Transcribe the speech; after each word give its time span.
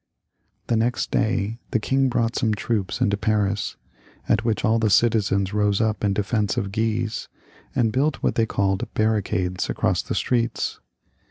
The 0.65 0.75
next 0.75 1.11
day 1.11 1.59
the 1.69 1.79
king 1.79 2.09
brought 2.09 2.35
some 2.35 2.55
troops 2.55 3.01
into 3.01 3.17
Paris, 3.17 3.75
at 4.27 4.43
which 4.43 4.65
all 4.65 4.79
the 4.79 4.89
citizens 4.89 5.53
rose 5.53 5.79
up 5.79 6.03
in 6.03 6.11
defence 6.11 6.57
of 6.57 6.71
Guise, 6.71 7.27
and 7.75 7.91
built 7.91 8.15
what 8.23 8.33
they 8.33 8.47
called 8.47 8.91
barricades 8.95 9.69
across 9.69 10.01
the 10.01 10.15
streets. 10.15 10.79